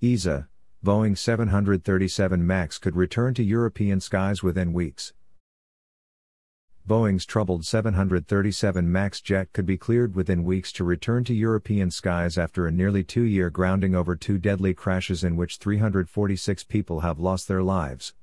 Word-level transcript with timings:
EASA, 0.00 0.46
Boeing 0.84 1.18
737 1.18 2.46
MAX 2.46 2.78
could 2.78 2.94
return 2.94 3.34
to 3.34 3.42
European 3.42 4.00
skies 4.00 4.44
within 4.44 4.72
weeks. 4.72 5.12
Boeing's 6.88 7.26
troubled 7.26 7.66
737 7.66 8.92
MAX 8.92 9.20
jet 9.20 9.52
could 9.52 9.66
be 9.66 9.76
cleared 9.76 10.14
within 10.14 10.44
weeks 10.44 10.70
to 10.74 10.84
return 10.84 11.24
to 11.24 11.34
European 11.34 11.90
skies 11.90 12.38
after 12.38 12.64
a 12.64 12.70
nearly 12.70 13.02
two 13.02 13.24
year 13.24 13.50
grounding 13.50 13.96
over 13.96 14.14
two 14.14 14.38
deadly 14.38 14.72
crashes 14.72 15.24
in 15.24 15.34
which 15.34 15.56
346 15.56 16.62
people 16.62 17.00
have 17.00 17.18
lost 17.18 17.48
their 17.48 17.64
lives. 17.64 18.14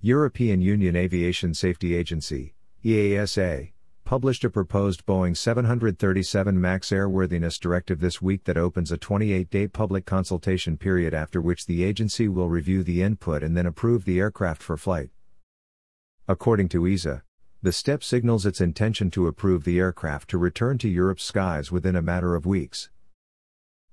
European 0.00 0.62
Union 0.62 0.94
Aviation 0.94 1.52
Safety 1.52 1.96
Agency, 1.96 2.54
EASA, 2.84 3.72
published 4.10 4.42
a 4.42 4.50
proposed 4.50 5.06
Boeing 5.06 5.36
737 5.36 6.60
MAX 6.60 6.90
airworthiness 6.90 7.60
directive 7.60 8.00
this 8.00 8.20
week 8.20 8.42
that 8.42 8.56
opens 8.56 8.90
a 8.90 8.98
28 8.98 9.48
day 9.48 9.68
public 9.68 10.04
consultation 10.04 10.76
period 10.76 11.14
after 11.14 11.40
which 11.40 11.66
the 11.66 11.84
agency 11.84 12.26
will 12.26 12.48
review 12.48 12.82
the 12.82 13.02
input 13.02 13.44
and 13.44 13.56
then 13.56 13.66
approve 13.66 14.04
the 14.04 14.18
aircraft 14.18 14.64
for 14.64 14.76
flight. 14.76 15.10
According 16.26 16.70
to 16.70 16.80
EASA, 16.80 17.22
the 17.62 17.70
step 17.70 18.02
signals 18.02 18.44
its 18.44 18.60
intention 18.60 19.12
to 19.12 19.28
approve 19.28 19.62
the 19.62 19.78
aircraft 19.78 20.28
to 20.30 20.38
return 20.38 20.76
to 20.78 20.88
Europe's 20.88 21.22
skies 21.22 21.70
within 21.70 21.94
a 21.94 22.02
matter 22.02 22.34
of 22.34 22.44
weeks. 22.44 22.90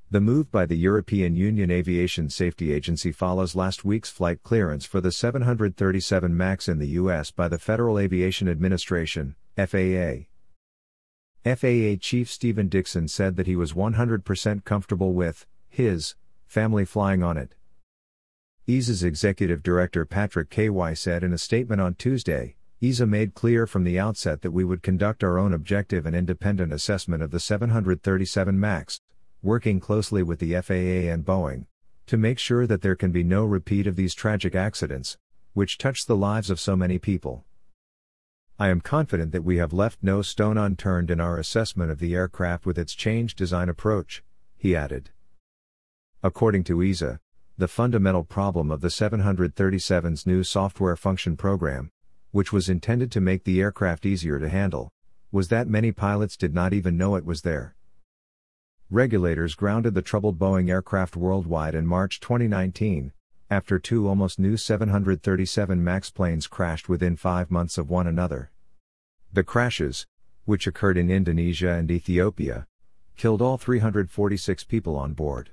The 0.09 0.20
move 0.20 0.49
by 0.49 0.65
the 0.65 0.77
European 0.77 1.35
Union 1.35 1.70
Aviation 1.70 2.31
Safety 2.31 2.73
Agency 2.73 3.12
follows 3.12 3.55
last 3.55 3.85
week's 3.85 4.09
flight 4.09 4.41
clearance 4.41 4.84
for 4.84 4.99
the 4.99 5.12
737 5.12 6.35
MAX 6.35 6.68
in 6.68 6.79
the 6.79 6.93
U.S. 7.02 7.29
by 7.29 7.48
the 7.48 7.59
Federal 7.59 7.99
Aviation 7.99 8.49
Administration, 8.49 9.35
FAA. 9.57 10.27
FAA 11.43 11.95
Chief 11.99 12.29
Stephen 12.29 12.67
Dickson 12.67 13.07
said 13.07 13.35
that 13.38 13.48
he 13.48 13.55
was 13.55 13.73
100% 13.73 14.63
comfortable 14.63 15.13
with 15.13 15.48
his 15.67 16.15
family 16.45 16.85
flying 16.85 17.23
on 17.23 17.38
it. 17.38 17.55
EASA's 18.67 19.03
executive 19.03 19.63
director 19.63 20.05
Patrick 20.05 20.51
Ky 20.51 20.93
said 20.93 21.23
in 21.23 21.34
a 21.34 21.40
statement 21.40 21.82
on 21.82 21.95
Tuesday 21.95 22.55
EASA 22.84 23.09
made 23.09 23.34
clear 23.34 23.65
from 23.65 23.84
the 23.84 23.98
outset 23.98 24.43
that 24.43 24.51
we 24.51 24.63
would 24.63 24.84
conduct 24.84 25.23
our 25.23 25.40
own 25.40 25.51
objective 25.51 26.05
and 26.05 26.15
independent 26.15 26.71
assessment 26.71 27.23
of 27.23 27.32
the 27.32 27.39
737 27.39 28.60
MAX, 28.60 29.01
working 29.41 29.79
closely 29.79 30.21
with 30.21 30.37
the 30.37 30.54
FAA 30.62 31.12
and 31.12 31.26
Boeing, 31.26 31.65
to 32.05 32.17
make 32.17 32.37
sure 32.37 32.67
that 32.67 32.84
there 32.84 32.95
can 32.95 33.12
be 33.12 33.23
no 33.23 33.43
repeat 33.43 33.87
of 33.87 33.95
these 33.95 34.13
tragic 34.13 34.54
accidents, 34.54 35.17
which 35.54 35.79
touched 35.79 36.07
the 36.07 36.15
lives 36.15 36.51
of 36.51 36.60
so 36.60 36.76
many 36.76 36.99
people. 36.99 37.45
I 38.60 38.70
am 38.70 38.82
confident 38.82 39.34
that 39.34 39.44
we 39.44 39.58
have 39.58 39.72
left 39.72 40.00
no 40.02 40.24
stone 40.24 40.58
unturned 40.58 41.12
in 41.12 41.20
our 41.20 41.38
assessment 41.38 41.91
of 41.91 42.00
the 42.00 42.16
aircraft 42.16 42.66
with 42.66 42.80
its 42.80 42.96
changed 42.96 43.38
design 43.38 43.70
approach, 43.70 44.24
he 44.58 44.76
added. 44.76 45.12
According 46.24 46.63
to 46.63 46.78
EASA, 46.78 47.20
the 47.55 47.68
fundamental 47.68 48.24
problem 48.24 48.72
of 48.72 48.82
the 48.82 48.88
737's 48.88 50.26
new 50.26 50.44
software 50.44 50.96
function 50.96 51.38
program, 51.38 51.91
which 52.32 52.52
was 52.52 52.68
intended 52.68 53.12
to 53.12 53.22
make 53.22 53.44
the 53.44 53.62
aircraft 53.62 54.08
easier 54.08 54.40
to 54.40 54.50
handle, 54.50 54.90
was 55.32 55.50
that 55.50 55.68
many 55.68 55.91
pilots 55.91 56.35
did 56.35 56.55
not 56.55 56.74
even 56.74 56.98
know 56.98 57.16
it 57.16 57.26
was 57.26 57.44
there. 57.44 57.76
Regulators 58.90 59.54
grounded 59.54 59.94
the 59.94 60.02
troubled 60.02 60.40
Boeing 60.40 60.68
aircraft 60.68 61.16
worldwide 61.16 61.76
in 61.76 61.85
March 61.85 62.20
2019, 62.20 63.12
after 63.49 63.79
two 63.79 64.07
almost 64.09 64.40
new 64.40 64.57
737 64.57 65.81
MAX 65.81 66.09
planes 66.09 66.47
crashed 66.47 66.90
within 66.90 67.16
five 67.16 67.50
months 67.50 67.78
of 67.78 67.89
one 67.89 68.06
another. 68.06 68.51
The 69.31 69.44
crashes, 69.44 70.06
which 70.44 70.67
occurred 70.67 70.97
in 70.97 71.09
Indonesia 71.09 71.72
and 71.72 71.89
Ethiopia, 71.89 72.67
killed 73.16 73.41
all 73.41 73.57
346 73.57 74.66
people 74.66 74.97
on 74.97 75.13
board. 75.13 75.51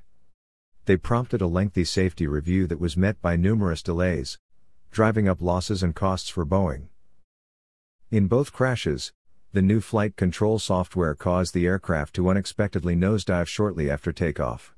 They 0.86 0.97
prompted 0.97 1.41
a 1.41 1.47
lengthy 1.47 1.84
safety 1.84 2.27
review 2.27 2.67
that 2.67 2.81
was 2.81 2.97
met 2.97 3.23
by 3.23 3.36
numerous 3.36 3.83
delays, 3.83 4.39
driving 4.91 5.29
up 5.29 5.41
losses 5.41 5.83
and 5.83 5.95
costs 5.95 6.29
for 6.29 6.45
Boeing. 6.45 6.89
In 8.11 8.27
both 8.27 8.53
crashes, 8.53 9.12
the 9.52 9.63
new 9.63 9.80
flight 9.80 10.17
control 10.17 10.58
software 10.58 11.14
caused 11.14 11.55
the 11.55 11.67
aircraft 11.67 12.14
to 12.17 12.29
unexpectedly 12.29 12.96
nosedive 12.96 13.46
shortly 13.46 13.89
after 13.89 14.13
takeoff. 14.13 14.74